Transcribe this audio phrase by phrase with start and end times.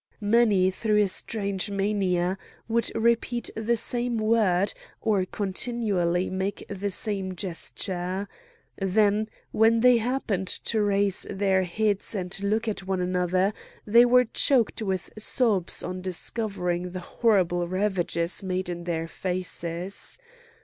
[0.19, 7.35] Many through a strange mania would repeat the same word or continually make the same
[7.35, 8.27] gesture.
[8.79, 13.53] Then when they happened to raise their heads and look at one another
[13.85, 20.17] they were choked with sobs on discovering the horrible ravages made in their faces.